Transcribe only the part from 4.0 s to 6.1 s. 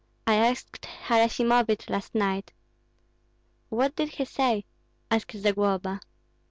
he say?" asked Zagloba.